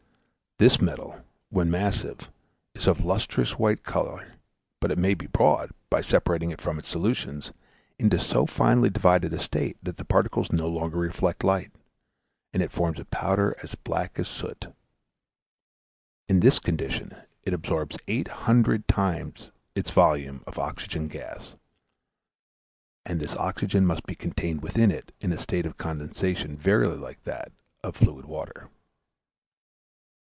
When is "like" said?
26.85-27.23